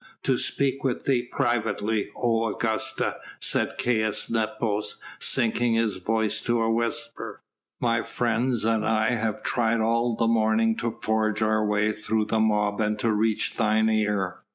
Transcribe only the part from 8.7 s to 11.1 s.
I have tried all the morning to